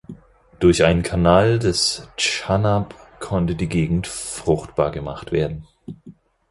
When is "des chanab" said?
1.59-2.95